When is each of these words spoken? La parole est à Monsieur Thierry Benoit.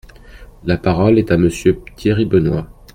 La 0.63 0.79
parole 0.79 1.19
est 1.19 1.29
à 1.29 1.37
Monsieur 1.37 1.79
Thierry 1.95 2.25
Benoit. 2.25 2.67